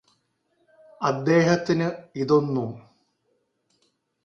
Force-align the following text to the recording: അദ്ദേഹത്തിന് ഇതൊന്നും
അദ്ദേഹത്തിന് 1.01 1.87
ഇതൊന്നും 2.15 2.69